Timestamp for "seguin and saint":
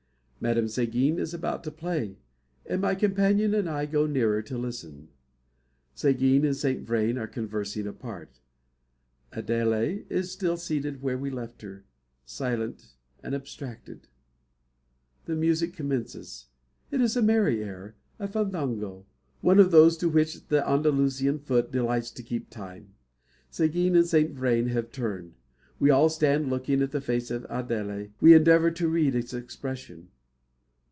5.93-6.81, 23.51-24.31